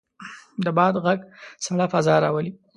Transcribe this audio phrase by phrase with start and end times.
[0.63, 1.19] د باد غږ
[1.65, 2.51] سړه فضا راولي.